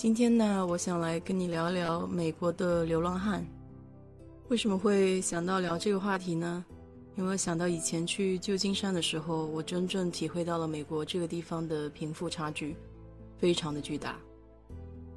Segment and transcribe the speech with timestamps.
[0.00, 3.46] 今天呢，我想来跟你聊聊美国的流浪汉。
[4.48, 6.64] 为什么会想到聊这个话题呢？
[7.18, 12.74] 因为想到以前去旧金山的时候，我真正体会到了美国这个地方的贫富差距
[13.36, 14.18] 非常的巨大。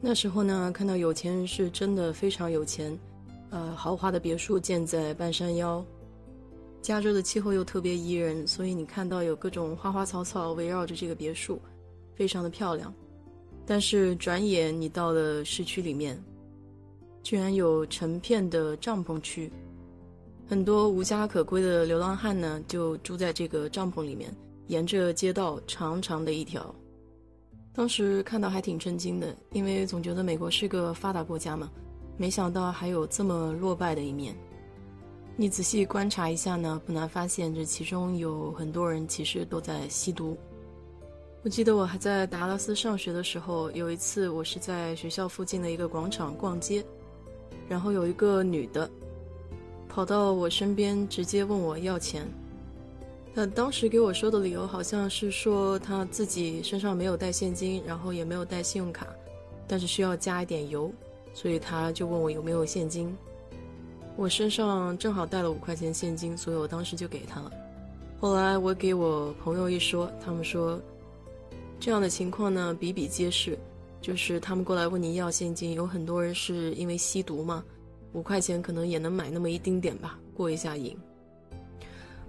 [0.00, 2.98] 那时候呢，看到有钱人是真的非常有钱，
[3.50, 5.84] 呃，豪华的别墅建在半山腰。
[6.80, 11.62] 加州的气候又特别宜人，所以你看到有各种花花草草围绕着这个别墅，
[12.16, 12.92] 非常的漂亮。
[13.64, 16.20] 但是转眼你到了市区里面，
[17.22, 19.50] 居然有成片的帐篷区，
[20.48, 24.34] 很多无家可归的流浪汉呢就住在这个帐篷里面，
[24.66, 26.74] 沿着街道长长的一条。
[27.72, 31.70] 当时看到还挺震惊的，因为总觉得美国是个发达国家嘛，
[32.18, 34.36] 没想到还有这么落败的一面。
[35.36, 40.36] 你仔细观察一下呢，不难发现这其中有很多人其实都在吸毒。
[41.44, 46.84] 我记得我还在达拉斯上学的时候，有一次我是在学校附近的一个广场逛街，
[47.68, 48.88] 然后有一个女的
[49.88, 52.24] 跑到我身边，直接问我要钱。
[53.34, 59.08] 她当时给我说的理由好像是说她自己身上没有带现金，然后也没有带信用卡，
[59.66, 60.92] 但是需要加一点油，
[61.34, 63.12] 所以她就问我有没有现金。
[64.14, 67.50] 我身上正好带了五块钱现金，所以我当时就给她了。
[68.20, 70.80] 后来我给我朋友一说，他们说
[71.82, 73.58] 这样的情况呢比比皆是，
[74.00, 77.64] 就是他们过来问你要现金，有很多人是因为吸毒嘛，
[78.12, 80.96] 五块钱可能也能买那么一丁点吧，过一下瘾。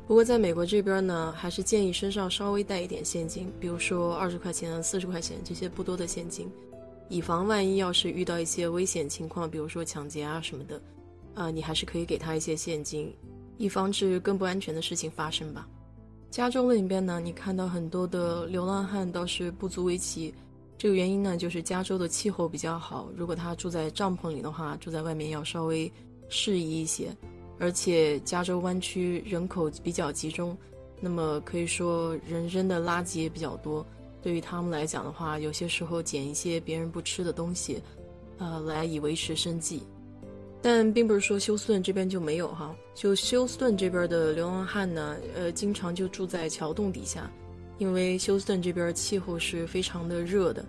[0.08, 6.52] 不过在美国这边呢，还是建议身上稍微带一点现金，比如说二十块钱、四十块钱这些不多的现金，
[7.08, 10.82] 以防万一要是遇到一些危险情况，比如说抢劫啊什么的。
[11.36, 13.16] 啊，你还是可以给他一些现金，
[13.60, 15.68] 以防止更不安全的事情发生吧。
[16.34, 20.34] 加州那边呢，你看到很多的流浪汉倒是不足为奇。
[20.80, 25.92] 这个原因呢，就是加州的气候比较好，如果他住在帐篷里的话，住在外面要稍微
[26.30, 27.16] 适宜一些。
[27.60, 30.58] 而且加州湾区人口比较集中，
[31.00, 33.86] 那么可以说人扔的垃圾也比较多。
[34.20, 37.80] 对于他们来讲的话，有些时候捡一些别人不吃的东西，
[38.40, 39.84] 呃，来以维持生计。
[40.64, 47.30] 但并不是说休斯顿这边就没有哈，就休斯顿这边的流浪汉呢，呃，经常就住在桥洞底下，
[47.80, 50.64] 因为休斯顿这边气候是非常的热的，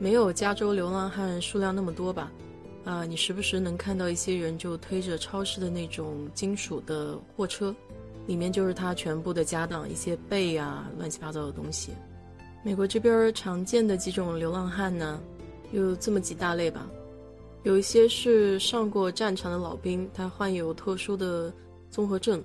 [0.00, 2.32] 没有加州流浪汉数量那么多吧，
[2.84, 7.72] 啊，你时不时能看到一些人就推着超市的那种金属的货车，
[8.26, 11.92] 里面就是他全部的家当，一些被啊，乱七八糟的东西。
[12.64, 15.20] 美国这边常见的几种流浪汉呢，
[15.70, 16.84] 有这么几大类吧。
[17.62, 21.52] 有一些是上过战场的老兵，他患有特殊的
[21.90, 22.42] 综合症，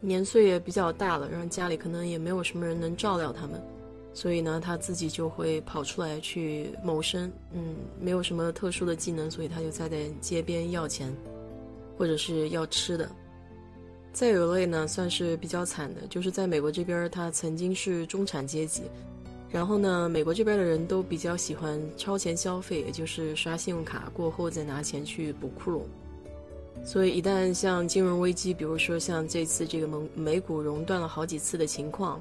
[0.00, 3.60] 年岁也比较大了，然后家里可能也没有什么人能照料他们，
[4.14, 7.30] 所以呢，他自己就会跑出来去谋生。
[7.52, 9.88] 嗯，没有什么特殊的技能，所以他就在
[10.20, 11.12] 街边要钱，
[11.98, 13.10] 或者是要吃的。
[14.12, 18.84] 再有一类呢，算是比较惨的，就是在美国这边，他曾经是中产阶级。
[19.50, 25.82] 然后呢，美国这边的人都比较喜欢超前消费，也就是刷信用卡过后再拿钱去补窟窿。
[26.84, 32.20] 所以一旦像金融危机，比如说像这次这个美美股熔断了好几次的情况，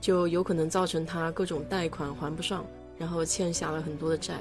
[0.00, 2.66] 就有可能造成他各种贷款还不上，
[2.98, 4.38] 然后欠下了很多的债。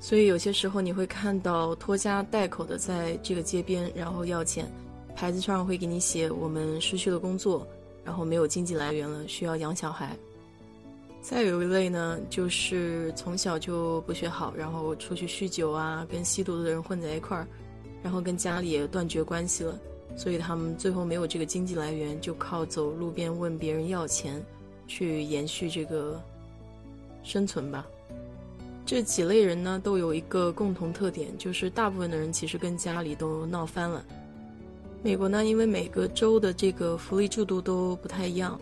[0.00, 4.66] 所以有些时候你会看到拖家带口的在这个街边，然后要钱，
[5.14, 7.66] 牌子上会给你写我们失去了工作，
[8.02, 10.16] 然后没有经济来源了，需要养小孩。
[11.30, 17.46] 再有一类呢，就是从小就不学好，然后出去酗酒啊，跟吸毒的人混在一块儿，
[18.02, 19.78] 然后跟家里也断绝关系了，
[20.16, 24.44] 所以他们最后没有这个经济来源，就靠走路边问别人要钱，
[24.88, 26.20] 去延续这个
[27.22, 27.86] 生存吧。
[28.84, 34.04] 这几类人呢，都有一个共同特点，就是大部分的人其实跟家里都闹翻了。
[35.00, 38.60] 美国呢，因为每个州的这个福利制度都不太一样。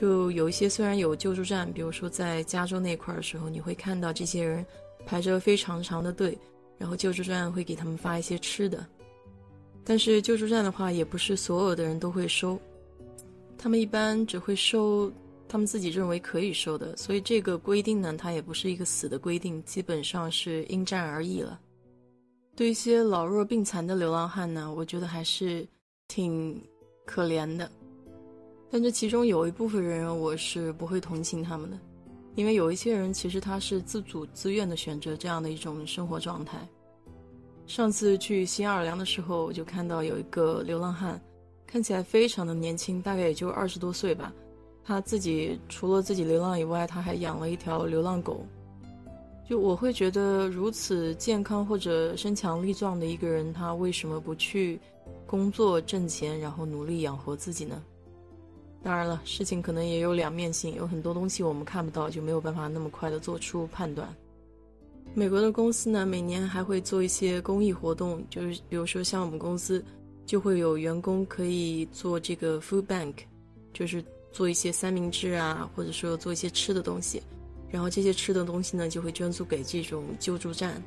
[0.00, 4.64] 就有一些虽然有救助站，比如说在加州那块儿的时候，你会看到这些人
[5.04, 6.38] 排着非常长的队，
[6.78, 8.86] 然后救助站会给他们发一些吃的。
[9.84, 12.58] 但是救助站的话，也不是所有的人都会收，
[13.58, 15.12] 他们一般只会收
[15.46, 21.60] 他们自己认为可以收的，所以这个规定呢，它也不是一个死的规定，基本上是因战而异了。
[22.56, 25.68] 对一些老弱病残的流浪汉呢，我觉得还是
[26.08, 26.58] 挺
[27.04, 27.70] 可怜的。
[28.70, 31.76] 但这其中有一部分人，我是不会同情他们的，
[32.36, 36.56] 因为有一些人其实他是自主自愿的选择这样的一种生活状态。
[37.66, 41.20] 上次去新奥尔良的时候，我就看到有一个流浪汉，
[41.66, 44.32] 看起来非常的年轻，大概也就二十多岁吧。
[44.84, 48.44] 他自己除了自己流浪以外，他还养了一条流浪狗。
[49.48, 54.78] 就我会觉得，如此健康或者身强力壮的一个人，他为什么不去
[55.26, 57.82] 工作挣钱，然后努力养活自己呢？
[58.82, 64.08] 当然了，事情可能也有两面性，有很多东西我们看不到，就没有办法那么快的做出判断。
[65.12, 69.84] 美国的公司呢，每年还会做一些公益活动，就是比如说像我们公司，
[70.24, 73.14] 就会有员工可以做这个 food bank，
[73.72, 77.22] 就是做一些三明治啊，或者说做一些吃的东西，
[77.68, 80.82] 然后这些吃的东西呢，就会捐助给这种救助站，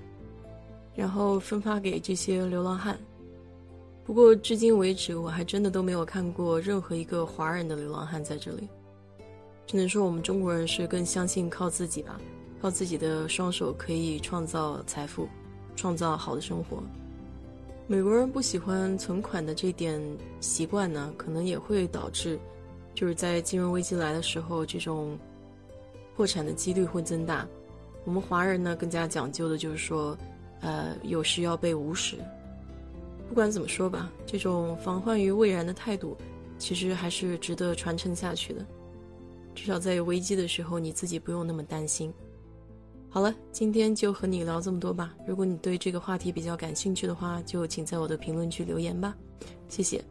[0.96, 2.98] 然后分发给这些流浪汉。
[4.06, 8.68] 不过至今为止，我还真的都没有看过任何一个华人的流浪汉在这里。
[9.66, 12.20] 只能说我们中国人是更相信靠自己吧，
[12.62, 15.28] 靠自己的双手可以创造财富，
[15.76, 16.84] 创造好的生活。
[17.88, 20.02] 美国人不喜欢存款的这点
[20.42, 22.38] 习惯呢，可能也会导致，
[22.94, 25.18] 就是在金融危机来的时候，这种
[26.16, 27.48] 破产的几率会增大。
[28.04, 30.18] 我们华人呢，更加讲究的就是说，
[30.60, 32.18] 呃，有时要备无时。
[33.28, 36.16] 不管怎么说吧，这种防患于未然的态度，
[36.58, 38.66] 其实还是值得传承下去的。
[39.56, 42.14] 至少在有危机的时候，你自己不用那么担心。
[43.10, 45.16] 好了，今天就和你聊这么多吧。
[45.28, 49.16] 如果你对这个话题比较感兴趣的话，就请在我的评论区留言吧。
[49.70, 50.04] 谢谢。